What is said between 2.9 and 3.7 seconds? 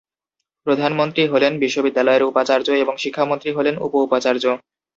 শিক্ষামন্ত্রী